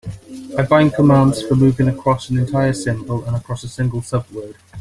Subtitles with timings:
[0.57, 4.55] I bind commands for moving across an entire symbol and across a single subword.